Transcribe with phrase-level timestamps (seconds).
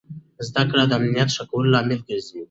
[0.47, 2.39] زده کړه د امنیت د ښه کولو لامل ګرځي.